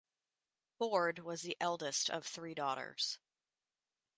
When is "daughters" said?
2.55-3.19